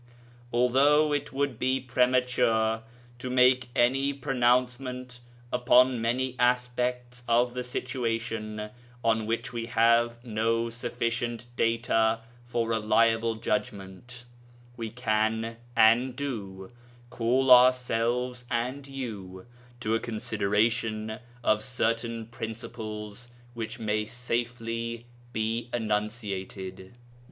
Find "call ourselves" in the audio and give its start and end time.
17.11-18.47